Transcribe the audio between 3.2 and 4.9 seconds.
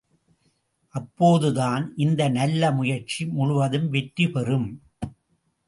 முழுவதும் வெற்றி பெறும்.